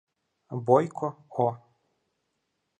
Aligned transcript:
Бойко 0.67 1.07
О. 1.45 1.47